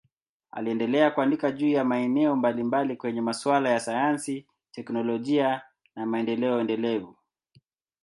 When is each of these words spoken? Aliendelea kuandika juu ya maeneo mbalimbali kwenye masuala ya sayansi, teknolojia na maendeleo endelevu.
Aliendelea 0.51 1.11
kuandika 1.11 1.51
juu 1.51 1.69
ya 1.69 1.83
maeneo 1.85 2.35
mbalimbali 2.35 2.95
kwenye 2.97 3.21
masuala 3.21 3.69
ya 3.69 3.79
sayansi, 3.79 4.45
teknolojia 4.71 5.61
na 5.95 6.05
maendeleo 6.05 6.59
endelevu. 6.59 7.15